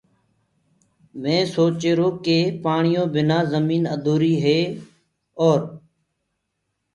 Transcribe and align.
مينٚ 1.21 1.49
سوچهيرو 1.55 2.09
ڪي 2.25 2.37
پآڻيو 2.63 3.03
بنآ 3.13 3.37
جمين 3.51 3.83
اڌوريٚ 3.95 4.41
هي 4.43 4.59
اور 5.39 5.59